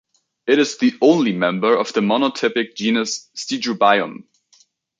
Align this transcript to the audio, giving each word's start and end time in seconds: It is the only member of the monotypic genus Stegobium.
It 0.47 0.57
is 0.57 0.79
the 0.79 0.97
only 0.99 1.31
member 1.31 1.77
of 1.77 1.93
the 1.93 2.01
monotypic 2.01 2.73
genus 2.73 3.29
Stegobium. 3.37 4.23